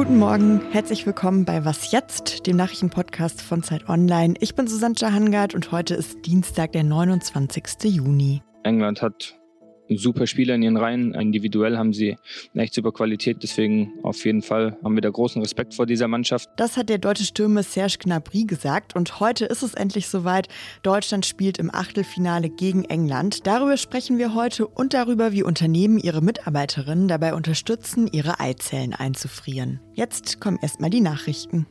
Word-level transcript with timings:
Guten 0.00 0.16
Morgen, 0.16 0.62
herzlich 0.70 1.04
willkommen 1.04 1.44
bei 1.44 1.62
Was 1.66 1.92
jetzt, 1.92 2.46
dem 2.46 2.56
Nachrichtenpodcast 2.56 3.42
von 3.42 3.62
Zeit 3.62 3.86
Online. 3.86 4.32
Ich 4.40 4.54
bin 4.54 4.66
Susanne 4.66 4.94
Jahangard 4.96 5.54
und 5.54 5.72
heute 5.72 5.94
ist 5.94 6.24
Dienstag, 6.24 6.72
der 6.72 6.84
29. 6.84 7.84
Juni. 7.84 8.42
England 8.62 9.02
hat 9.02 9.38
super 9.98 10.26
Spieler 10.26 10.54
in 10.54 10.62
ihren 10.62 10.76
Reihen. 10.76 11.14
Individuell 11.14 11.76
haben 11.76 11.92
sie 11.92 12.16
eine 12.54 12.62
echt 12.62 12.74
super 12.74 12.92
Qualität. 12.92 13.38
Deswegen 13.42 13.92
auf 14.02 14.24
jeden 14.24 14.42
Fall 14.42 14.76
haben 14.84 14.94
wir 14.94 15.00
da 15.00 15.10
großen 15.10 15.40
Respekt 15.40 15.74
vor 15.74 15.86
dieser 15.86 16.08
Mannschaft. 16.08 16.48
Das 16.56 16.76
hat 16.76 16.88
der 16.88 16.98
deutsche 16.98 17.24
Stürmer 17.24 17.62
Serge 17.62 17.96
Gnabry 17.98 18.44
gesagt. 18.44 18.94
Und 18.96 19.20
heute 19.20 19.46
ist 19.46 19.62
es 19.62 19.74
endlich 19.74 20.08
soweit. 20.08 20.48
Deutschland 20.82 21.26
spielt 21.26 21.58
im 21.58 21.74
Achtelfinale 21.74 22.50
gegen 22.50 22.84
England. 22.84 23.46
Darüber 23.46 23.76
sprechen 23.76 24.18
wir 24.18 24.34
heute 24.34 24.66
und 24.66 24.94
darüber, 24.94 25.32
wie 25.32 25.42
Unternehmen 25.42 25.98
ihre 25.98 26.22
Mitarbeiterinnen 26.22 27.08
dabei 27.08 27.34
unterstützen, 27.34 28.08
ihre 28.12 28.40
Eizellen 28.40 28.94
einzufrieren. 28.94 29.80
Jetzt 29.94 30.40
kommen 30.40 30.58
erstmal 30.60 30.90
die 30.90 31.00
Nachrichten. 31.00 31.66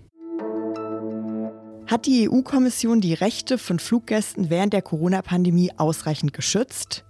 Hat 1.89 2.05
die 2.05 2.29
EU-Kommission 2.29 3.01
die 3.01 3.15
Rechte 3.15 3.57
von 3.57 3.79
Fluggästen 3.79 4.51
während 4.51 4.73
der 4.73 4.83
Corona-Pandemie 4.83 5.71
ausreichend 5.75 6.33
geschützt? 6.33 7.03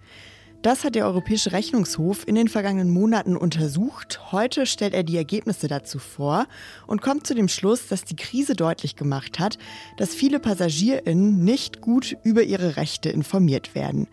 Das 0.61 0.83
hat 0.83 0.95
der 0.95 1.05
Europäische 1.05 1.53
Rechnungshof 1.53 2.27
in 2.27 2.35
den 2.35 2.49
vergangenen 2.49 2.89
Monaten 2.89 3.37
untersucht. 3.37 4.33
Heute 4.33 4.65
stellt 4.65 4.93
er 4.93 5.03
die 5.03 5.15
Ergebnisse 5.15 5.69
dazu 5.69 5.99
vor 5.99 6.47
und 6.85 7.01
kommt 7.01 7.25
zu 7.25 7.33
dem 7.33 7.47
Schluss, 7.47 7.87
dass 7.87 8.03
die 8.03 8.17
Krise 8.17 8.55
deutlich 8.55 8.97
gemacht 8.97 9.39
hat, 9.39 9.57
dass 9.95 10.13
viele 10.13 10.37
Passagierinnen 10.41 11.45
nicht 11.45 11.79
gut 11.79 12.17
über 12.23 12.43
ihre 12.43 12.75
Rechte 12.75 13.07
informiert 13.09 13.73
werden. 13.73 14.07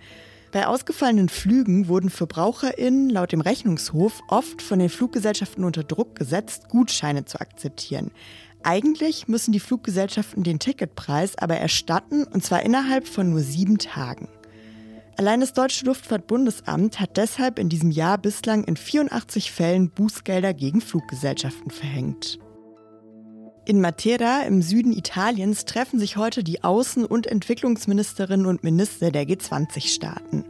Bei 0.53 0.69
ausgefallenen 0.69 1.29
Flügen 1.29 1.89
wurden 1.89 2.11
Verbraucherinnen 2.11 3.11
laut 3.11 3.33
dem 3.33 3.41
Rechnungshof 3.41 4.23
oft 4.29 4.63
von 4.63 4.79
den 4.79 4.89
Fluggesellschaften 4.89 5.65
unter 5.65 5.83
Druck 5.83 6.15
gesetzt, 6.15 6.69
Gutscheine 6.69 7.25
zu 7.25 7.41
akzeptieren. 7.41 8.13
Eigentlich 8.63 9.27
müssen 9.27 9.51
die 9.51 9.61
Fluggesellschaften 9.61 10.45
den 10.45 10.61
Ticketpreis 10.61 11.37
aber 11.39 11.57
erstatten, 11.57 12.23
und 12.23 12.45
zwar 12.45 12.63
innerhalb 12.63 13.09
von 13.09 13.31
nur 13.31 13.41
sieben 13.41 13.79
Tagen. 13.79 14.29
Allein 15.19 15.41
das 15.41 15.55
Deutsche 15.55 15.87
Luftfahrtbundesamt 15.87 17.01
hat 17.01 17.17
deshalb 17.17 17.59
in 17.59 17.71
diesem 17.71 17.91
Jahr 17.91 18.19
bislang 18.19 18.65
in 18.65 18.77
84 18.77 19.51
Fällen 19.51 19.91
Bußgelder 19.91 20.53
gegen 20.53 20.83
Fluggesellschaften 20.83 21.71
verhängt. 21.71 22.39
In 23.65 23.81
Matera 23.81 24.43
im 24.43 24.61
Süden 24.61 24.93
Italiens 24.93 25.65
treffen 25.65 25.99
sich 25.99 26.19
heute 26.19 26.45
die 26.45 26.63
Außen- 26.63 27.07
und 27.07 27.27
Entwicklungsministerinnen 27.27 28.47
und 28.47 28.63
Minister 28.63 29.11
der 29.11 29.25
G20-Staaten. 29.25 30.45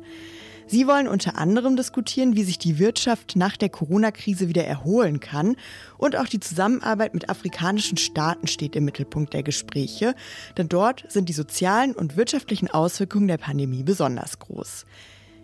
Sie 0.69 0.89
wollen 0.89 1.07
unter 1.07 1.39
anderem 1.39 1.77
diskutieren, 1.77 2.35
wie 2.35 2.43
sich 2.43 2.59
die 2.59 2.81
Wirtschaft 2.81 3.37
nach 3.37 3.57
der 3.57 3.69
Corona-Krise 3.69 4.49
wieder 4.49 4.65
erholen 4.65 5.21
kann. 5.21 5.55
Und 5.97 6.17
auch 6.17 6.27
die 6.27 6.41
Zusammenarbeit 6.41 7.15
mit 7.15 7.31
afrikanischen 7.31 7.97
Staaten 7.97 8.49
steht 8.49 8.75
im 8.75 8.85
Mittelpunkt 8.85 9.33
der 9.33 9.45
Gespräche, 9.45 10.15
denn 10.57 10.69
dort 10.69 11.05
sind 11.09 11.29
die 11.29 11.35
sozialen 11.35 11.93
und 11.93 12.17
wirtschaftlichen 12.17 12.69
Auswirkungen 12.69 13.29
der 13.29 13.39
Pandemie 13.39 13.85
besonders 13.85 14.41
groß. 14.41 14.87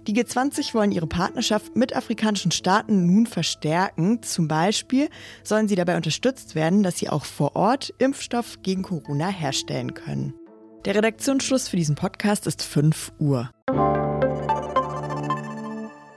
Die 0.08 0.14
G20 0.14 0.74
wollen 0.74 0.90
ihre 0.90 1.06
Partnerschaft 1.06 1.76
mit 1.76 1.94
afrikanischen 1.94 2.50
Staaten 2.50 3.06
nun 3.06 3.26
verstärken. 3.26 4.20
Zum 4.24 4.48
Beispiel 4.48 5.08
sollen 5.44 5.68
sie 5.68 5.76
dabei 5.76 5.96
unterstützt 5.96 6.56
werden, 6.56 6.82
dass 6.82 6.98
sie 6.98 7.08
auch 7.08 7.24
vor 7.24 7.54
Ort 7.54 7.94
Impfstoff 7.98 8.62
gegen 8.62 8.82
Corona 8.82 9.28
herstellen 9.28 9.94
können. 9.94 10.34
Der 10.84 10.96
Redaktionsschluss 10.96 11.68
für 11.68 11.76
diesen 11.76 11.94
Podcast 11.94 12.48
ist 12.48 12.64
5 12.64 13.12
Uhr. 13.20 13.50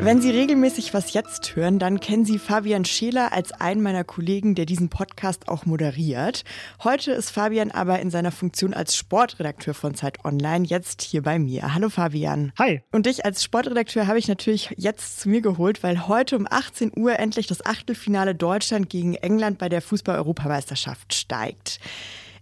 Wenn 0.00 0.22
Sie 0.22 0.30
regelmäßig 0.30 0.94
was 0.94 1.12
jetzt 1.12 1.56
hören, 1.56 1.80
dann 1.80 1.98
kennen 1.98 2.24
Sie 2.24 2.38
Fabian 2.38 2.84
Scheler 2.84 3.32
als 3.32 3.50
einen 3.52 3.82
meiner 3.82 4.04
Kollegen, 4.04 4.54
der 4.54 4.64
diesen 4.64 4.90
Podcast 4.90 5.48
auch 5.48 5.66
moderiert. 5.66 6.44
Heute 6.84 7.10
ist 7.10 7.30
Fabian 7.30 7.72
aber 7.72 7.98
in 7.98 8.10
seiner 8.10 8.30
Funktion 8.30 8.74
als 8.74 8.96
Sportredakteur 8.96 9.74
von 9.74 9.96
Zeit 9.96 10.24
Online 10.24 10.64
jetzt 10.64 11.02
hier 11.02 11.22
bei 11.22 11.40
mir. 11.40 11.74
Hallo 11.74 11.90
Fabian. 11.90 12.52
Hi. 12.58 12.80
Und 12.92 13.06
dich 13.06 13.24
als 13.24 13.42
Sportredakteur 13.42 14.06
habe 14.06 14.20
ich 14.20 14.28
natürlich 14.28 14.72
jetzt 14.76 15.18
zu 15.20 15.28
mir 15.28 15.40
geholt, 15.40 15.82
weil 15.82 16.06
heute 16.06 16.36
um 16.36 16.46
18 16.48 16.92
Uhr 16.96 17.18
endlich 17.18 17.48
das 17.48 17.66
Achtelfinale 17.66 18.36
Deutschland 18.36 18.88
gegen 18.88 19.14
England 19.14 19.58
bei 19.58 19.68
der 19.68 19.82
Fußball-Europameisterschaft 19.82 21.12
steigt. 21.12 21.80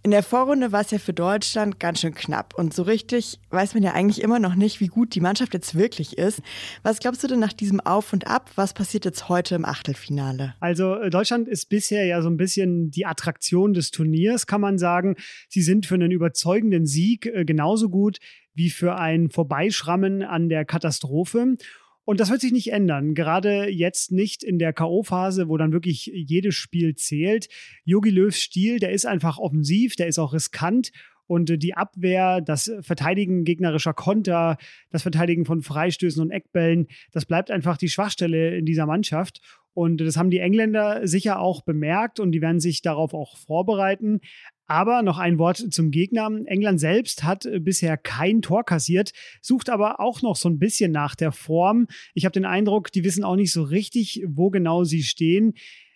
In 0.07 0.11
der 0.11 0.23
Vorrunde 0.23 0.71
war 0.71 0.79
es 0.79 0.91
ja 0.91 0.99
für 0.99 1.11
Deutschland 1.11 1.81
ganz 1.81 1.99
schön 1.99 2.15
knapp 2.15 2.53
und 2.57 2.73
so 2.73 2.83
richtig 2.83 3.41
weiß 3.49 3.73
man 3.73 3.83
ja 3.83 3.91
eigentlich 3.91 4.23
immer 4.23 4.39
noch 4.39 4.55
nicht, 4.55 4.79
wie 4.79 4.87
gut 4.87 5.13
die 5.15 5.19
Mannschaft 5.19 5.53
jetzt 5.53 5.75
wirklich 5.75 6.17
ist. 6.17 6.41
Was 6.81 6.99
glaubst 6.99 7.25
du 7.25 7.27
denn 7.27 7.41
nach 7.41 7.51
diesem 7.51 7.81
Auf 7.81 8.13
und 8.13 8.25
Ab? 8.25 8.49
Was 8.55 8.73
passiert 8.73 9.03
jetzt 9.03 9.27
heute 9.27 9.55
im 9.55 9.65
Achtelfinale? 9.65 10.55
Also 10.61 10.95
äh, 10.95 11.09
Deutschland 11.09 11.49
ist 11.49 11.67
bisher 11.67 12.05
ja 12.05 12.21
so 12.21 12.29
ein 12.29 12.37
bisschen 12.37 12.89
die 12.89 13.05
Attraktion 13.05 13.73
des 13.73 13.91
Turniers, 13.91 14.47
kann 14.47 14.61
man 14.61 14.77
sagen. 14.77 15.17
Sie 15.49 15.61
sind 15.61 15.85
für 15.85 15.95
einen 15.95 16.11
überzeugenden 16.11 16.85
Sieg 16.85 17.25
äh, 17.25 17.43
genauso 17.43 17.89
gut 17.89 18.19
wie 18.53 18.69
für 18.69 18.95
ein 18.95 19.29
Vorbeischrammen 19.29 20.23
an 20.23 20.47
der 20.47 20.63
Katastrophe. 20.63 21.57
Und 22.07 22.21
das 22.21 22.29
wird 22.29 22.39
sich 22.39 22.53
nicht 22.53 22.71
ändern. 22.71 23.15
Gerade 23.15 23.67
jetzt 23.67 24.13
nicht 24.13 24.41
in 24.41 24.59
der 24.59 24.71
K.O.-Phase, 24.71 25.49
wo 25.49 25.57
dann 25.57 25.73
wirklich 25.73 26.05
jedes 26.05 26.55
Spiel 26.55 26.95
zählt. 26.95 27.49
Yogi 27.83 28.11
Löws 28.11 28.39
Stil, 28.39 28.79
der 28.79 28.93
ist 28.93 29.05
einfach 29.05 29.39
offensiv, 29.39 29.97
der 29.97 30.07
ist 30.07 30.17
auch 30.17 30.31
riskant. 30.31 30.93
Und 31.25 31.49
äh, 31.49 31.57
die 31.57 31.73
Abwehr, 31.73 32.39
das 32.39 32.71
Verteidigen 32.79 33.43
gegnerischer 33.43 33.93
Konter, 33.93 34.55
das 34.89 35.01
Verteidigen 35.01 35.43
von 35.43 35.61
Freistößen 35.61 36.21
und 36.21 36.31
Eckbällen, 36.31 36.87
das 37.11 37.25
bleibt 37.25 37.51
einfach 37.51 37.75
die 37.75 37.89
Schwachstelle 37.89 38.55
in 38.55 38.65
dieser 38.65 38.85
Mannschaft. 38.85 39.41
Und 39.73 39.97
das 39.97 40.15
haben 40.15 40.29
die 40.29 40.39
Engländer 40.39 41.05
sicher 41.05 41.41
auch 41.41 41.61
bemerkt 41.61 42.21
und 42.21 42.31
die 42.31 42.41
werden 42.41 42.61
sich 42.61 42.81
darauf 42.81 43.13
auch 43.13 43.35
vorbereiten. 43.35 44.21
Aber 44.67 45.01
noch 45.01 45.17
ein 45.17 45.39
Wort 45.39 45.73
zum 45.73 45.91
Gegner. 45.91 46.29
England 46.45 46.79
selbst 46.79 47.23
hat 47.23 47.45
äh, 47.45 47.59
bisher 47.59 47.97
kein 47.97 48.41
Tor 48.41 48.65
kassiert, 48.65 49.11
sucht 49.41 49.69
aber 49.69 49.99
auch 49.99 50.21
noch 50.21 50.35
so 50.35 50.49
ein 50.49 50.59
bisschen 50.59 50.91
nach 50.91 51.15
der 51.15 51.31
Form. 51.31 51.87
Ich 52.13 52.25
habe 52.25 52.33
den 52.33 52.45
Eindruck, 52.45 52.91
die 52.91 53.03
wissen 53.03 53.23
auch 53.23 53.37
nicht 53.37 53.51
so 53.53 53.63
richtig, 53.63 54.23
wo 54.27 54.49
genau 54.49 54.83
sie 54.83 55.03
stehen. 55.03 55.53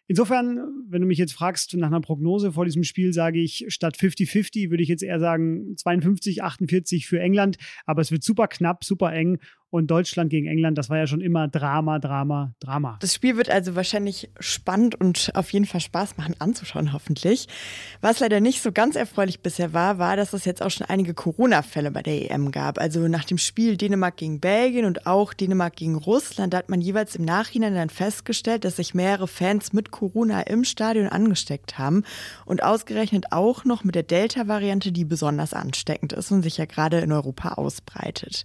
Insofern, 0.08 0.60
wenn 0.90 1.02
du 1.02 1.08
mich 1.08 1.18
jetzt 1.18 1.32
fragst 1.32 1.74
nach 1.78 1.88
einer 1.88 2.02
Prognose 2.02 2.52
vor 2.52 2.66
diesem 2.66 2.84
Spiel, 2.84 3.14
sage 3.14 3.40
ich, 3.40 3.66
statt 3.70 3.96
50-50 3.96 4.70
würde 4.70 4.84
ich 4.84 4.90
jetzt 4.90 5.04
eher 5.04 5.22
sagen 5.22 5.78
52, 5.78 6.44
48 6.44 7.08
für 7.08 7.22
England. 7.22 7.58
Aber 7.86 8.02
es 8.02 8.12
wird 8.12 8.22
super 8.22 8.48
knapp, 8.48 8.84
super 8.84 9.14
eng 9.14 9.40
und 9.72 9.88
Deutschland 9.88 10.30
gegen 10.30 10.48
England, 10.48 10.78
das 10.78 10.90
war 10.90 10.98
ja 10.98 11.08
schon 11.08 11.22
immer 11.22 11.48
Drama, 11.48 11.98
Drama, 11.98 12.54
Drama. 12.60 12.98
Das 13.00 13.16
Spiel 13.16 13.38
wird 13.38 13.50
also 13.50 13.76
wahrscheinlich 13.76 14.30
spannend 14.40 15.00
und 15.00 15.32
auf 15.34 15.52
jeden 15.54 15.66
Fall 15.66 15.80
Spaß 15.80 16.18
machen 16.18 16.36
anzuschauen, 16.40 16.92
hoffentlich. 16.92 17.48
Was 18.02 18.20
leider 18.20 18.42
nicht 18.42 18.62
so 18.62 18.74
ganz 18.74 18.98
erfreulich 18.98 19.40
bisher 19.40 19.72
war, 19.74 19.98
war, 19.98 20.18
dass 20.18 20.34
es 20.34 20.44
jetzt 20.44 20.62
auch 20.62 20.70
schon 20.70 20.88
einige 20.88 21.14
Corona-Fälle 21.14 21.90
bei 21.90 22.04
der 22.04 22.32
EM 22.32 22.52
gab. 22.52 22.80
Also 22.80 23.08
nach 23.08 23.24
dem 23.24 23.38
Spiel 23.38 23.78
Dänemark 23.78 24.18
gegen 24.18 24.42
Belgien 24.42 24.86
und 24.86 25.08
auch 25.08 25.34
Dänemark 25.34 25.78
gegen 25.78 25.96
Russland, 25.96 26.54
da 26.54 26.58
hat 26.58 26.70
man 26.70 26.82
jeweils 26.82 27.16
im 27.16 27.24
Nachhinein 27.24 27.74
dann 27.74 27.90
festgestellt, 27.90 28.66
dass 28.66 28.76
sich 28.76 28.94
mehrere 28.94 29.30
Fans 29.30 29.72
mit 29.72 29.92
Corona 29.92 30.42
im 30.42 30.66
Stadion 30.66 31.08
angesteckt 31.08 31.78
haben 31.78 32.04
und 32.46 32.62
ausgerechnet 32.62 33.28
auch 33.32 33.64
noch 33.64 33.86
mit 33.86 33.96
der 33.96 34.04
Delta-Variante, 34.04 34.92
die 34.92 35.06
besonders 35.06 35.54
ansteckend 35.54 36.12
ist 36.12 36.30
und 36.30 36.42
sich 36.42 36.58
ja 36.58 36.66
gerade 36.66 37.00
in 37.00 37.14
Europa 37.14 37.54
ausbreitet. 37.54 38.44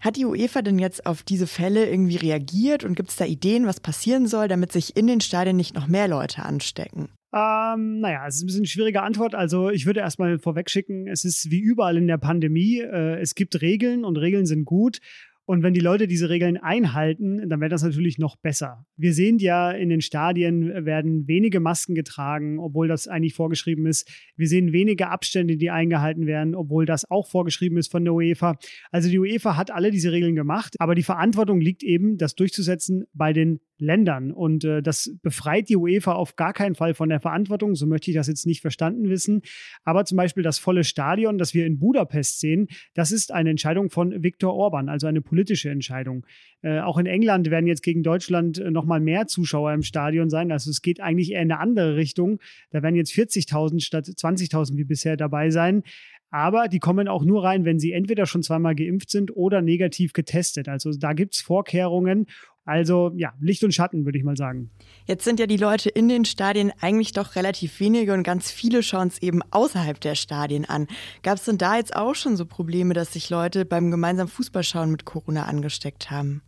Hat 0.00 0.16
die 0.16 0.24
UEFA 0.24 0.62
denn 0.62 0.78
jetzt 0.78 1.06
auf 1.06 1.22
diese 1.22 1.46
Fälle 1.46 1.88
irgendwie 1.88 2.16
reagiert 2.16 2.84
und 2.84 2.94
gibt 2.94 3.10
es 3.10 3.16
da 3.16 3.24
Ideen, 3.24 3.66
was 3.66 3.80
passieren 3.80 4.26
soll, 4.26 4.48
damit 4.48 4.72
sich 4.72 4.96
in 4.96 5.06
den 5.06 5.20
Stadien 5.20 5.56
nicht 5.56 5.74
noch 5.74 5.88
mehr 5.88 6.08
Leute 6.08 6.44
anstecken? 6.44 7.08
Ähm, 7.34 8.00
naja, 8.00 8.26
es 8.26 8.36
ist 8.36 8.42
ein 8.42 8.46
bisschen 8.46 8.60
eine 8.60 8.68
schwierige 8.68 9.02
Antwort. 9.02 9.34
Also 9.34 9.68
ich 9.68 9.84
würde 9.84 10.00
erstmal 10.00 10.38
vorwegschicken, 10.38 11.08
es 11.08 11.24
ist 11.24 11.50
wie 11.50 11.60
überall 11.60 11.98
in 11.98 12.06
der 12.06 12.16
Pandemie. 12.16 12.80
Äh, 12.80 13.20
es 13.20 13.34
gibt 13.34 13.60
Regeln 13.60 14.04
und 14.04 14.16
Regeln 14.16 14.46
sind 14.46 14.64
gut. 14.64 15.00
Und 15.48 15.62
wenn 15.62 15.72
die 15.72 15.80
Leute 15.80 16.06
diese 16.06 16.28
Regeln 16.28 16.58
einhalten, 16.58 17.48
dann 17.48 17.58
wäre 17.60 17.70
das 17.70 17.82
natürlich 17.82 18.18
noch 18.18 18.36
besser. 18.36 18.84
Wir 18.98 19.14
sehen 19.14 19.38
ja, 19.38 19.70
in 19.70 19.88
den 19.88 20.02
Stadien 20.02 20.84
werden 20.84 21.26
wenige 21.26 21.58
Masken 21.58 21.94
getragen, 21.94 22.58
obwohl 22.58 22.86
das 22.86 23.08
eigentlich 23.08 23.32
vorgeschrieben 23.32 23.86
ist. 23.86 24.06
Wir 24.36 24.46
sehen 24.46 24.74
wenige 24.74 25.08
Abstände, 25.08 25.56
die 25.56 25.70
eingehalten 25.70 26.26
werden, 26.26 26.54
obwohl 26.54 26.84
das 26.84 27.10
auch 27.10 27.26
vorgeschrieben 27.26 27.78
ist 27.78 27.90
von 27.90 28.04
der 28.04 28.12
UEFA. 28.12 28.58
Also 28.90 29.08
die 29.08 29.18
UEFA 29.18 29.56
hat 29.56 29.70
alle 29.70 29.90
diese 29.90 30.12
Regeln 30.12 30.34
gemacht, 30.34 30.74
aber 30.80 30.94
die 30.94 31.02
Verantwortung 31.02 31.62
liegt 31.62 31.82
eben, 31.82 32.18
das 32.18 32.34
durchzusetzen 32.34 33.06
bei 33.14 33.32
den 33.32 33.60
Ländern. 33.78 34.32
Und 34.32 34.64
äh, 34.64 34.82
das 34.82 35.10
befreit 35.22 35.68
die 35.68 35.76
UEFA 35.76 36.12
auf 36.12 36.36
gar 36.36 36.52
keinen 36.52 36.74
Fall 36.74 36.94
von 36.94 37.08
der 37.08 37.20
Verantwortung. 37.20 37.74
So 37.74 37.86
möchte 37.86 38.10
ich 38.10 38.16
das 38.16 38.26
jetzt 38.26 38.46
nicht 38.46 38.60
verstanden 38.60 39.08
wissen. 39.08 39.42
Aber 39.84 40.04
zum 40.04 40.16
Beispiel 40.16 40.42
das 40.42 40.58
volle 40.58 40.84
Stadion, 40.84 41.38
das 41.38 41.54
wir 41.54 41.66
in 41.66 41.78
Budapest 41.78 42.40
sehen, 42.40 42.68
das 42.94 43.12
ist 43.12 43.32
eine 43.32 43.50
Entscheidung 43.50 43.90
von 43.90 44.22
Viktor 44.22 44.54
Orban, 44.54 44.88
also 44.88 45.06
eine 45.06 45.20
politische 45.20 45.70
Entscheidung. 45.70 46.26
Äh, 46.62 46.80
auch 46.80 46.98
in 46.98 47.06
England 47.06 47.50
werden 47.50 47.66
jetzt 47.66 47.82
gegen 47.82 48.02
Deutschland 48.02 48.58
äh, 48.58 48.70
nochmal 48.70 49.00
mehr 49.00 49.26
Zuschauer 49.26 49.72
im 49.72 49.82
Stadion 49.82 50.28
sein. 50.30 50.50
Also 50.50 50.70
es 50.70 50.82
geht 50.82 51.00
eigentlich 51.00 51.32
eher 51.32 51.42
in 51.42 51.52
eine 51.52 51.60
andere 51.60 51.96
Richtung. 51.96 52.40
Da 52.70 52.82
werden 52.82 52.96
jetzt 52.96 53.12
40.000 53.12 53.80
statt 53.80 54.06
20.000 54.06 54.76
wie 54.76 54.84
bisher 54.84 55.16
dabei 55.16 55.50
sein. 55.50 55.82
Aber 56.30 56.68
die 56.68 56.78
kommen 56.78 57.08
auch 57.08 57.24
nur 57.24 57.44
rein, 57.44 57.64
wenn 57.64 57.78
sie 57.78 57.92
entweder 57.92 58.26
schon 58.26 58.42
zweimal 58.42 58.74
geimpft 58.74 59.10
sind 59.10 59.34
oder 59.34 59.62
negativ 59.62 60.12
getestet. 60.12 60.68
Also 60.68 60.92
da 60.92 61.14
gibt 61.14 61.34
es 61.34 61.40
Vorkehrungen. 61.40 62.26
Also 62.68 63.12
ja, 63.16 63.32
Licht 63.40 63.64
und 63.64 63.72
Schatten, 63.72 64.04
würde 64.04 64.18
ich 64.18 64.24
mal 64.24 64.36
sagen. 64.36 64.68
Jetzt 65.06 65.24
sind 65.24 65.40
ja 65.40 65.46
die 65.46 65.56
Leute 65.56 65.88
in 65.88 66.06
den 66.06 66.26
Stadien 66.26 66.70
eigentlich 66.82 67.12
doch 67.12 67.34
relativ 67.34 67.80
wenige 67.80 68.12
und 68.12 68.24
ganz 68.24 68.50
viele 68.50 68.82
schauen 68.82 69.08
es 69.08 69.22
eben 69.22 69.40
außerhalb 69.52 69.98
der 69.98 70.14
Stadien 70.14 70.66
an. 70.66 70.86
Gab 71.22 71.38
es 71.38 71.46
denn 71.46 71.56
da 71.56 71.78
jetzt 71.78 71.96
auch 71.96 72.14
schon 72.14 72.36
so 72.36 72.44
Probleme, 72.44 72.92
dass 72.92 73.14
sich 73.14 73.30
Leute 73.30 73.64
beim 73.64 73.90
gemeinsamen 73.90 74.28
Fußballschauen 74.28 74.90
mit 74.90 75.06
Corona 75.06 75.44
angesteckt 75.44 76.10
haben? 76.10 76.42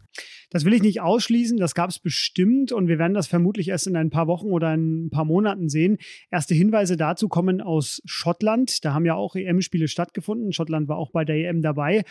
Das 0.50 0.66
will 0.66 0.74
ich 0.74 0.82
nicht 0.82 1.00
ausschließen, 1.00 1.56
das 1.56 1.74
gab 1.74 1.88
es 1.88 1.98
bestimmt 1.98 2.70
und 2.70 2.86
wir 2.86 2.98
werden 2.98 3.14
das 3.14 3.26
vermutlich 3.26 3.68
erst 3.68 3.86
in 3.86 3.96
ein 3.96 4.10
paar 4.10 4.26
Wochen 4.26 4.48
oder 4.48 4.74
in 4.74 5.06
ein 5.06 5.10
paar 5.10 5.24
Monaten 5.24 5.70
sehen. 5.70 5.96
Erste 6.30 6.54
Hinweise 6.54 6.98
dazu 6.98 7.28
kommen 7.28 7.62
aus 7.62 8.02
Schottland. 8.04 8.84
Da 8.84 8.92
haben 8.92 9.06
ja 9.06 9.14
auch 9.14 9.36
EM-Spiele 9.36 9.88
stattgefunden. 9.88 10.52
Schottland 10.52 10.86
war 10.86 10.98
auch 10.98 11.12
bei 11.12 11.24
der 11.24 11.36
EM 11.36 11.62
dabei. 11.62 12.02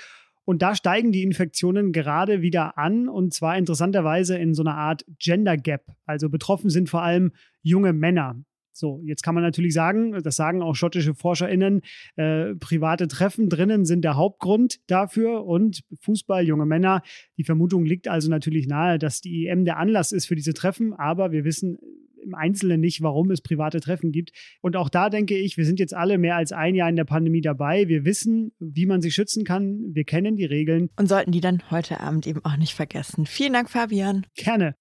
Und 0.49 0.63
da 0.63 0.73
steigen 0.73 1.11
die 1.11 1.21
Infektionen 1.21 1.91
gerade 1.91 2.41
wieder 2.41 2.75
an 2.79 3.07
und 3.07 3.35
zwar 3.35 3.55
interessanterweise 3.55 4.35
in 4.35 4.55
so 4.55 4.63
einer 4.63 4.73
Art 4.73 5.05
Gender 5.19 5.57
Gap. 5.57 5.83
Also 6.07 6.27
betroffen 6.27 6.71
sind 6.71 6.89
vor 6.89 7.03
allem 7.03 7.33
junge 7.61 7.93
Männer. 7.93 8.35
So, 8.73 8.99
jetzt 9.05 9.21
kann 9.21 9.35
man 9.35 9.43
natürlich 9.43 9.75
sagen, 9.75 10.23
das 10.23 10.37
sagen 10.37 10.63
auch 10.63 10.73
schottische 10.73 11.13
ForscherInnen, 11.13 11.81
äh, 12.15 12.55
private 12.55 13.07
Treffen 13.07 13.47
drinnen 13.47 13.85
sind 13.85 14.01
der 14.01 14.15
Hauptgrund 14.15 14.79
dafür 14.87 15.45
und 15.45 15.83
Fußball, 15.99 16.43
junge 16.43 16.65
Männer. 16.65 17.03
Die 17.37 17.43
Vermutung 17.43 17.85
liegt 17.85 18.07
also 18.07 18.31
natürlich 18.31 18.65
nahe, 18.65 18.97
dass 18.97 19.21
die 19.21 19.45
EM 19.45 19.65
der 19.65 19.77
Anlass 19.77 20.11
ist 20.11 20.25
für 20.25 20.35
diese 20.35 20.55
Treffen, 20.55 20.93
aber 20.93 21.31
wir 21.31 21.45
wissen 21.45 21.77
im 22.23 22.35
Einzelnen 22.35 22.79
nicht, 22.79 23.01
warum 23.01 23.31
es 23.31 23.41
private 23.41 23.79
Treffen 23.79 24.11
gibt. 24.11 24.31
Und 24.61 24.75
auch 24.75 24.89
da 24.89 25.09
denke 25.09 25.37
ich, 25.37 25.57
wir 25.57 25.65
sind 25.65 25.79
jetzt 25.79 25.93
alle 25.93 26.17
mehr 26.17 26.35
als 26.35 26.51
ein 26.51 26.75
Jahr 26.75 26.89
in 26.89 26.95
der 26.95 27.05
Pandemie 27.05 27.41
dabei. 27.41 27.87
Wir 27.87 28.05
wissen, 28.05 28.51
wie 28.59 28.85
man 28.85 29.01
sich 29.01 29.13
schützen 29.13 29.43
kann. 29.43 29.79
Wir 29.93 30.03
kennen 30.03 30.35
die 30.35 30.45
Regeln. 30.45 30.89
Und 30.97 31.07
sollten 31.07 31.31
die 31.31 31.41
dann 31.41 31.63
heute 31.71 31.99
Abend 31.99 32.27
eben 32.27 32.43
auch 32.43 32.57
nicht 32.57 32.73
vergessen. 32.73 33.25
Vielen 33.25 33.53
Dank, 33.53 33.69
Fabian. 33.69 34.25
Gerne. 34.35 34.75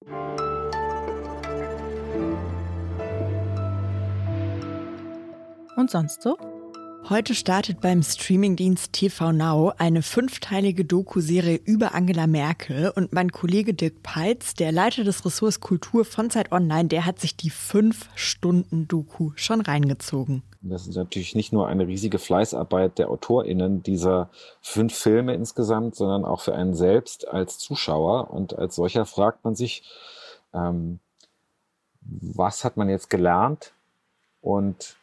Und 5.76 5.90
sonst 5.90 6.22
so? 6.22 6.36
Heute 7.10 7.34
startet 7.34 7.80
beim 7.80 8.02
Streamingdienst 8.02 8.92
TV 8.92 9.32
Now 9.32 9.72
eine 9.78 10.02
fünfteilige 10.02 10.84
Doku-Serie 10.84 11.56
über 11.56 11.94
Angela 11.94 12.26
Merkel 12.26 12.92
und 12.94 13.14
mein 13.14 13.32
Kollege 13.32 13.72
Dirk 13.72 14.02
Peitz, 14.02 14.52
der 14.52 14.72
Leiter 14.72 15.04
des 15.04 15.24
Ressorts 15.24 15.60
Kultur 15.60 16.04
von 16.04 16.28
Zeit 16.28 16.52
Online, 16.52 16.86
der 16.86 17.06
hat 17.06 17.18
sich 17.18 17.34
die 17.34 17.48
fünf 17.48 18.10
Stunden 18.14 18.88
Doku 18.88 19.30
schon 19.36 19.62
reingezogen. 19.62 20.42
Das 20.60 20.86
ist 20.86 20.96
natürlich 20.96 21.34
nicht 21.34 21.50
nur 21.50 21.66
eine 21.66 21.86
riesige 21.86 22.18
Fleißarbeit 22.18 22.98
der 22.98 23.08
AutorInnen 23.08 23.82
dieser 23.82 24.28
fünf 24.60 24.94
Filme 24.94 25.32
insgesamt, 25.32 25.94
sondern 25.94 26.26
auch 26.26 26.42
für 26.42 26.54
einen 26.54 26.74
selbst 26.74 27.26
als 27.26 27.56
Zuschauer. 27.56 28.30
Und 28.30 28.58
als 28.58 28.74
solcher 28.74 29.06
fragt 29.06 29.44
man 29.44 29.54
sich, 29.54 29.82
ähm, 30.52 30.98
was 32.02 32.64
hat 32.64 32.76
man 32.76 32.90
jetzt 32.90 33.08
gelernt 33.08 33.72
und 34.42 34.97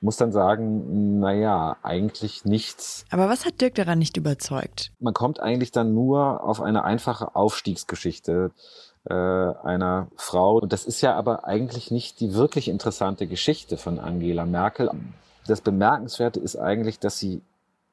muss 0.00 0.16
dann 0.16 0.32
sagen, 0.32 1.20
naja, 1.20 1.76
eigentlich 1.82 2.44
nichts. 2.44 3.04
Aber 3.10 3.28
was 3.28 3.44
hat 3.44 3.60
Dirk 3.60 3.74
daran 3.74 3.98
nicht 3.98 4.16
überzeugt? 4.16 4.92
Man 4.98 5.14
kommt 5.14 5.40
eigentlich 5.40 5.72
dann 5.72 5.94
nur 5.94 6.42
auf 6.42 6.60
eine 6.60 6.84
einfache 6.84 7.36
Aufstiegsgeschichte 7.36 8.50
äh, 9.04 9.14
einer 9.14 10.08
Frau. 10.16 10.58
Und 10.58 10.72
das 10.72 10.84
ist 10.84 11.00
ja 11.00 11.14
aber 11.14 11.44
eigentlich 11.44 11.90
nicht 11.90 12.20
die 12.20 12.34
wirklich 12.34 12.68
interessante 12.68 13.26
Geschichte 13.26 13.76
von 13.76 13.98
Angela 13.98 14.46
Merkel. 14.46 14.90
Das 15.46 15.60
Bemerkenswerte 15.60 16.40
ist 16.40 16.56
eigentlich, 16.56 16.98
dass 16.98 17.18
sie 17.18 17.42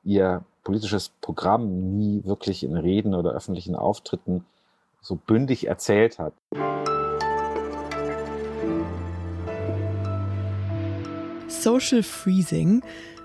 ihr 0.03 0.43
politisches 0.63 1.09
Programm 1.21 1.97
nie 1.97 2.23
wirklich 2.25 2.63
in 2.63 2.75
Reden 2.75 3.15
oder 3.15 3.31
öffentlichen 3.31 3.75
Auftritten 3.75 4.45
so 5.01 5.15
bündig 5.15 5.67
erzählt 5.67 6.19
hat. 6.19 6.33
Social 11.47 12.03
Freezing. 12.03 12.81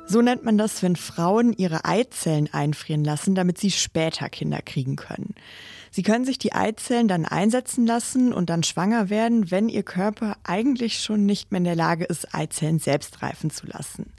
So 0.06 0.22
nennt 0.22 0.44
man 0.44 0.56
das, 0.56 0.82
wenn 0.82 0.96
Frauen 0.96 1.52
ihre 1.52 1.84
Eizellen 1.84 2.48
einfrieren 2.52 3.04
lassen, 3.04 3.34
damit 3.34 3.58
sie 3.58 3.70
später 3.70 4.28
Kinder 4.28 4.60
kriegen 4.62 4.96
können. 4.96 5.34
Sie 5.90 6.02
können 6.02 6.24
sich 6.24 6.38
die 6.38 6.52
Eizellen 6.52 7.08
dann 7.08 7.24
einsetzen 7.24 7.86
lassen 7.86 8.32
und 8.32 8.48
dann 8.48 8.62
schwanger 8.62 9.10
werden, 9.10 9.50
wenn 9.50 9.68
ihr 9.68 9.82
Körper 9.82 10.36
eigentlich 10.44 11.00
schon 11.00 11.26
nicht 11.26 11.50
mehr 11.50 11.58
in 11.58 11.64
der 11.64 11.76
Lage 11.76 12.04
ist, 12.04 12.34
Eizellen 12.34 12.78
selbst 12.78 13.22
reifen 13.22 13.50
zu 13.50 13.66
lassen. 13.66 14.12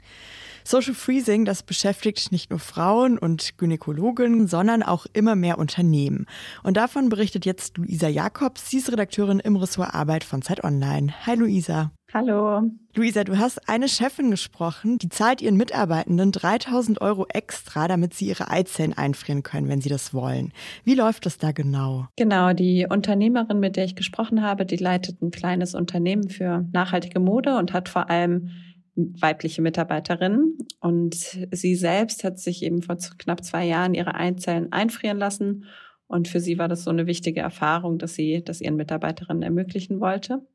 Social 0.66 0.94
Freezing, 0.94 1.44
das 1.44 1.62
beschäftigt 1.62 2.32
nicht 2.32 2.50
nur 2.50 2.58
Frauen 2.58 3.18
und 3.18 3.58
Gynäkologen, 3.58 4.46
sondern 4.46 4.82
auch 4.82 5.06
immer 5.12 5.34
mehr 5.34 5.58
Unternehmen. 5.58 6.26
Und 6.62 6.76
davon 6.78 7.10
berichtet 7.10 7.44
jetzt 7.44 7.76
Luisa 7.76 8.08
Jakobs. 8.08 8.70
Sie 8.70 8.78
ist 8.78 8.90
Redakteurin 8.90 9.40
im 9.40 9.56
Ressort 9.56 9.94
Arbeit 9.94 10.24
von 10.24 10.40
Zeit 10.40 10.64
Online. 10.64 11.12
Hi 11.26 11.36
Luisa. 11.36 11.90
Hallo. 12.16 12.62
Luisa, 12.94 13.24
du 13.24 13.38
hast 13.38 13.68
eine 13.68 13.88
Chefin 13.88 14.30
gesprochen, 14.30 14.98
die 14.98 15.08
zahlt 15.08 15.42
ihren 15.42 15.56
Mitarbeitenden 15.56 16.30
3000 16.30 17.00
Euro 17.00 17.26
extra, 17.28 17.88
damit 17.88 18.14
sie 18.14 18.28
ihre 18.28 18.48
Eizellen 18.48 18.92
einfrieren 18.92 19.42
können, 19.42 19.68
wenn 19.68 19.80
sie 19.80 19.88
das 19.88 20.14
wollen. 20.14 20.52
Wie 20.84 20.94
läuft 20.94 21.26
das 21.26 21.38
da 21.38 21.50
genau? 21.50 22.06
Genau, 22.14 22.52
die 22.52 22.86
Unternehmerin, 22.88 23.58
mit 23.58 23.74
der 23.74 23.86
ich 23.86 23.96
gesprochen 23.96 24.42
habe, 24.42 24.64
die 24.64 24.76
leitet 24.76 25.22
ein 25.22 25.32
kleines 25.32 25.74
Unternehmen 25.74 26.28
für 26.28 26.64
nachhaltige 26.72 27.18
Mode 27.18 27.56
und 27.56 27.72
hat 27.72 27.88
vor 27.88 28.08
allem 28.08 28.50
weibliche 28.94 29.60
Mitarbeiterinnen. 29.60 30.56
Und 30.78 31.16
sie 31.50 31.74
selbst 31.74 32.22
hat 32.22 32.38
sich 32.38 32.62
eben 32.62 32.82
vor 32.82 32.96
knapp 33.18 33.42
zwei 33.42 33.66
Jahren 33.66 33.92
ihre 33.92 34.14
Eizellen 34.14 34.70
einfrieren 34.70 35.18
lassen. 35.18 35.64
Und 36.06 36.28
für 36.28 36.38
sie 36.38 36.58
war 36.58 36.68
das 36.68 36.84
so 36.84 36.90
eine 36.90 37.08
wichtige 37.08 37.40
Erfahrung, 37.40 37.98
dass 37.98 38.14
sie 38.14 38.44
das 38.44 38.60
ihren 38.60 38.76
Mitarbeiterinnen 38.76 39.42
ermöglichen 39.42 39.98
wollte. 39.98 40.46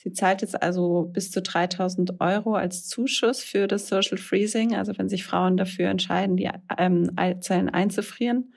Sie 0.00 0.12
zahlt 0.12 0.42
jetzt 0.42 0.62
also 0.62 1.10
bis 1.12 1.32
zu 1.32 1.42
3000 1.42 2.20
Euro 2.20 2.54
als 2.54 2.86
Zuschuss 2.86 3.42
für 3.42 3.66
das 3.66 3.88
Social 3.88 4.16
Freezing, 4.16 4.76
also 4.76 4.96
wenn 4.96 5.08
sich 5.08 5.24
Frauen 5.24 5.56
dafür 5.56 5.88
entscheiden, 5.88 6.36
die 6.36 6.48
ähm, 6.78 7.10
Eizellen 7.16 7.68
einzufrieren. 7.68 8.52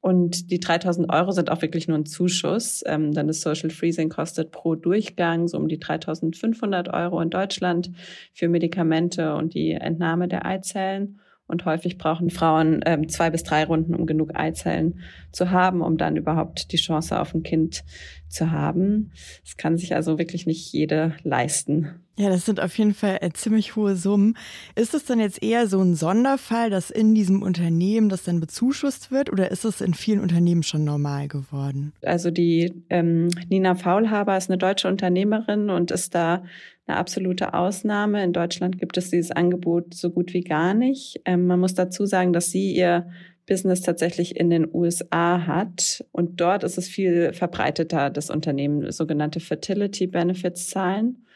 Und 0.00 0.50
die 0.50 0.58
3000 0.58 1.12
Euro 1.12 1.30
sind 1.32 1.50
auch 1.50 1.60
wirklich 1.60 1.88
nur 1.88 1.98
ein 1.98 2.06
Zuschuss. 2.06 2.82
Ähm, 2.86 3.12
dann 3.12 3.26
das 3.26 3.42
Social 3.42 3.68
Freezing 3.68 4.08
kostet 4.08 4.50
pro 4.50 4.74
Durchgang 4.74 5.46
so 5.46 5.58
um 5.58 5.68
die 5.68 5.78
3500 5.78 6.88
Euro 6.88 7.20
in 7.20 7.28
Deutschland 7.28 7.92
für 8.32 8.48
Medikamente 8.48 9.34
und 9.34 9.52
die 9.52 9.72
Entnahme 9.72 10.26
der 10.26 10.46
Eizellen. 10.46 11.20
Und 11.46 11.66
häufig 11.66 11.98
brauchen 11.98 12.30
Frauen 12.30 12.80
ähm, 12.86 13.10
zwei 13.10 13.28
bis 13.28 13.42
drei 13.42 13.64
Runden, 13.64 13.94
um 13.94 14.06
genug 14.06 14.34
Eizellen 14.34 15.00
zu 15.32 15.50
haben, 15.50 15.82
um 15.82 15.98
dann 15.98 16.16
überhaupt 16.16 16.72
die 16.72 16.78
Chance 16.78 17.20
auf 17.20 17.34
ein 17.34 17.42
Kind 17.42 17.84
zu 18.32 18.50
haben. 18.50 19.12
Das 19.44 19.56
kann 19.56 19.76
sich 19.76 19.94
also 19.94 20.18
wirklich 20.18 20.46
nicht 20.46 20.72
jede 20.72 21.14
leisten. 21.22 22.02
Ja, 22.18 22.28
das 22.28 22.44
sind 22.44 22.60
auf 22.60 22.76
jeden 22.76 22.92
Fall 22.92 23.18
äh, 23.22 23.30
ziemlich 23.32 23.74
hohe 23.74 23.96
Summen. 23.96 24.36
Ist 24.74 24.92
es 24.92 25.06
dann 25.06 25.18
jetzt 25.18 25.42
eher 25.42 25.66
so 25.66 25.80
ein 25.80 25.94
Sonderfall, 25.94 26.68
dass 26.68 26.90
in 26.90 27.14
diesem 27.14 27.42
Unternehmen 27.42 28.10
das 28.10 28.24
dann 28.24 28.38
bezuschusst 28.38 29.10
wird 29.10 29.32
oder 29.32 29.50
ist 29.50 29.64
es 29.64 29.80
in 29.80 29.94
vielen 29.94 30.20
Unternehmen 30.20 30.62
schon 30.62 30.84
normal 30.84 31.28
geworden? 31.28 31.92
Also 32.02 32.30
die 32.30 32.84
ähm, 32.90 33.28
Nina 33.48 33.74
Faulhaber 33.74 34.36
ist 34.36 34.50
eine 34.50 34.58
deutsche 34.58 34.88
Unternehmerin 34.88 35.70
und 35.70 35.90
ist 35.90 36.14
da 36.14 36.44
eine 36.86 36.98
absolute 36.98 37.54
Ausnahme. 37.54 38.22
In 38.22 38.34
Deutschland 38.34 38.78
gibt 38.78 38.98
es 38.98 39.08
dieses 39.08 39.30
Angebot 39.30 39.94
so 39.94 40.10
gut 40.10 40.34
wie 40.34 40.42
gar 40.42 40.74
nicht. 40.74 41.20
Ähm, 41.24 41.46
man 41.46 41.60
muss 41.60 41.74
dazu 41.74 42.04
sagen, 42.04 42.34
dass 42.34 42.50
sie 42.50 42.72
ihr 42.74 43.08
Business 43.46 43.80
tatsächlich 43.80 44.36
in 44.36 44.50
den 44.50 44.68
USA 44.72 45.46
hat. 45.46 46.04
Und 46.12 46.40
dort 46.40 46.64
ist 46.64 46.78
es 46.78 46.88
viel 46.88 47.32
verbreiteter, 47.32 48.10
dass 48.10 48.30
Unternehmen 48.30 48.90
sogenannte 48.92 49.40
Fertility 49.40 50.06
Benefits 50.06 50.68
zahlen. 50.68 51.26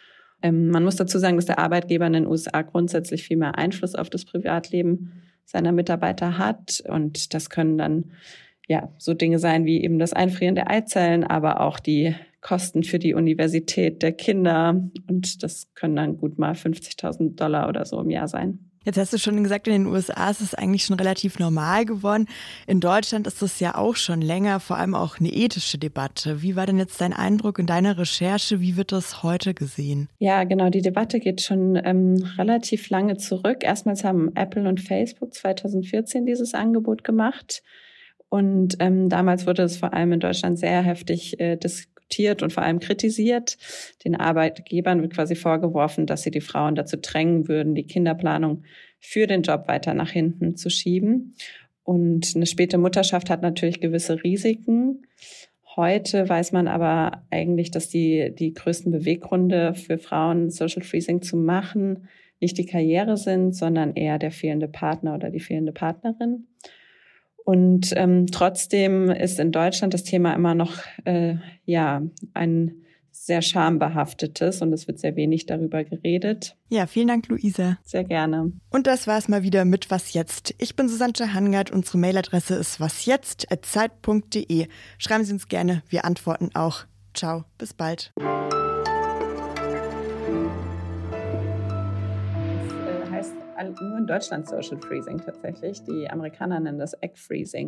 Ähm, 0.42 0.68
man 0.68 0.84
muss 0.84 0.96
dazu 0.96 1.18
sagen, 1.18 1.36
dass 1.36 1.46
der 1.46 1.58
Arbeitgeber 1.58 2.06
in 2.06 2.12
den 2.12 2.26
USA 2.26 2.62
grundsätzlich 2.62 3.24
viel 3.24 3.36
mehr 3.36 3.58
Einfluss 3.58 3.94
auf 3.94 4.10
das 4.10 4.24
Privatleben 4.24 5.22
seiner 5.44 5.72
Mitarbeiter 5.72 6.38
hat. 6.38 6.82
Und 6.86 7.34
das 7.34 7.50
können 7.50 7.78
dann 7.78 8.12
ja 8.68 8.92
so 8.98 9.14
Dinge 9.14 9.38
sein 9.38 9.64
wie 9.64 9.82
eben 9.82 9.98
das 9.98 10.12
Einfrieren 10.12 10.54
der 10.54 10.70
Eizellen, 10.70 11.24
aber 11.24 11.60
auch 11.60 11.78
die 11.78 12.14
Kosten 12.40 12.84
für 12.84 12.98
die 12.98 13.14
Universität 13.14 14.02
der 14.02 14.12
Kinder. 14.12 14.80
Und 15.08 15.42
das 15.42 15.72
können 15.74 15.96
dann 15.96 16.16
gut 16.18 16.38
mal 16.38 16.52
50.000 16.52 17.34
Dollar 17.36 17.68
oder 17.68 17.84
so 17.84 18.00
im 18.00 18.10
Jahr 18.10 18.28
sein. 18.28 18.65
Jetzt 18.86 18.98
hast 18.98 19.12
du 19.12 19.18
schon 19.18 19.42
gesagt, 19.42 19.66
in 19.66 19.72
den 19.72 19.86
USA 19.86 20.30
ist 20.30 20.40
es 20.40 20.54
eigentlich 20.54 20.84
schon 20.84 20.96
relativ 20.96 21.40
normal 21.40 21.84
geworden. 21.84 22.28
In 22.68 22.78
Deutschland 22.78 23.26
ist 23.26 23.42
es 23.42 23.58
ja 23.58 23.74
auch 23.74 23.96
schon 23.96 24.20
länger, 24.20 24.60
vor 24.60 24.76
allem 24.76 24.94
auch 24.94 25.18
eine 25.18 25.28
ethische 25.28 25.76
Debatte. 25.76 26.40
Wie 26.40 26.54
war 26.54 26.66
denn 26.66 26.78
jetzt 26.78 27.00
dein 27.00 27.12
Eindruck 27.12 27.58
in 27.58 27.66
deiner 27.66 27.98
Recherche? 27.98 28.60
Wie 28.60 28.76
wird 28.76 28.92
das 28.92 29.24
heute 29.24 29.54
gesehen? 29.54 30.08
Ja, 30.20 30.44
genau. 30.44 30.70
Die 30.70 30.82
Debatte 30.82 31.18
geht 31.18 31.40
schon 31.40 31.74
ähm, 31.84 32.24
relativ 32.38 32.88
lange 32.88 33.16
zurück. 33.16 33.64
Erstmals 33.64 34.04
haben 34.04 34.30
Apple 34.36 34.68
und 34.68 34.80
Facebook 34.80 35.34
2014 35.34 36.24
dieses 36.24 36.54
Angebot 36.54 37.02
gemacht. 37.02 37.64
Und 38.28 38.76
ähm, 38.78 39.08
damals 39.08 39.48
wurde 39.48 39.62
es 39.62 39.78
vor 39.78 39.94
allem 39.94 40.12
in 40.12 40.20
Deutschland 40.20 40.60
sehr 40.60 40.82
heftig 40.82 41.40
äh, 41.40 41.56
diskutiert 42.06 42.42
und 42.42 42.52
vor 42.52 42.62
allem 42.62 42.80
kritisiert. 42.80 43.56
Den 44.04 44.16
Arbeitgebern 44.16 45.02
wird 45.02 45.14
quasi 45.14 45.34
vorgeworfen, 45.34 46.06
dass 46.06 46.22
sie 46.22 46.30
die 46.30 46.40
Frauen 46.40 46.74
dazu 46.74 46.96
drängen 46.96 47.48
würden, 47.48 47.74
die 47.74 47.86
Kinderplanung 47.86 48.64
für 49.00 49.26
den 49.26 49.42
Job 49.42 49.68
weiter 49.68 49.94
nach 49.94 50.10
hinten 50.10 50.56
zu 50.56 50.70
schieben. 50.70 51.34
Und 51.82 52.32
eine 52.34 52.46
späte 52.46 52.78
Mutterschaft 52.78 53.30
hat 53.30 53.42
natürlich 53.42 53.80
gewisse 53.80 54.22
Risiken. 54.24 55.02
Heute 55.76 56.28
weiß 56.28 56.52
man 56.52 56.68
aber 56.68 57.24
eigentlich, 57.30 57.70
dass 57.70 57.88
die, 57.88 58.34
die 58.34 58.54
größten 58.54 58.90
Beweggründe 58.90 59.74
für 59.74 59.98
Frauen, 59.98 60.50
Social 60.50 60.82
Freezing 60.82 61.22
zu 61.22 61.36
machen, 61.36 62.08
nicht 62.40 62.58
die 62.58 62.66
Karriere 62.66 63.16
sind, 63.16 63.54
sondern 63.54 63.94
eher 63.94 64.18
der 64.18 64.30
fehlende 64.30 64.68
Partner 64.68 65.14
oder 65.14 65.30
die 65.30 65.40
fehlende 65.40 65.72
Partnerin. 65.72 66.46
Und 67.46 67.92
ähm, 67.94 68.26
trotzdem 68.26 69.08
ist 69.08 69.38
in 69.38 69.52
Deutschland 69.52 69.94
das 69.94 70.02
Thema 70.02 70.34
immer 70.34 70.56
noch 70.56 70.72
äh, 71.04 71.36
ja 71.64 72.02
ein 72.34 72.74
sehr 73.12 73.40
schambehaftetes 73.40 74.62
und 74.62 74.72
es 74.72 74.88
wird 74.88 74.98
sehr 74.98 75.14
wenig 75.14 75.46
darüber 75.46 75.84
geredet. 75.84 76.56
Ja, 76.70 76.86
vielen 76.88 77.06
Dank, 77.06 77.28
Luisa. 77.28 77.78
Sehr 77.84 78.02
gerne. 78.02 78.50
Und 78.70 78.88
das 78.88 79.06
war 79.06 79.16
es 79.16 79.28
mal 79.28 79.44
wieder 79.44 79.64
mit 79.64 79.92
Was 79.92 80.12
Jetzt. 80.12 80.56
Ich 80.58 80.74
bin 80.74 80.88
Susanne 80.88 81.12
Hangard. 81.34 81.70
Unsere 81.70 81.98
Mailadresse 81.98 82.56
ist 82.56 82.80
wasjetzt.zeit.de. 82.80 84.66
Schreiben 84.98 85.24
Sie 85.24 85.32
uns 85.32 85.46
gerne, 85.46 85.84
wir 85.88 86.04
antworten 86.04 86.50
auch. 86.54 86.84
Ciao, 87.14 87.44
bis 87.58 87.74
bald. 87.74 88.12
Nur 93.64 93.98
in 93.98 94.06
Deutschland 94.06 94.48
Social 94.48 94.78
Freezing 94.78 95.18
tatsächlich. 95.18 95.82
Die 95.84 96.08
Amerikaner 96.08 96.60
nennen 96.60 96.78
das 96.78 96.94
Egg 97.02 97.14
Freezing. 97.16 97.64